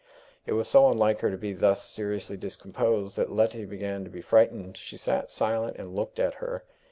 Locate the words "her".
1.19-1.29, 6.41-6.63